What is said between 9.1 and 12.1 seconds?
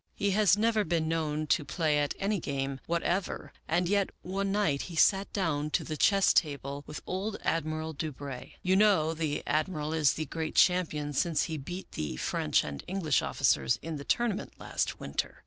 the Admiral is the great champion since he beat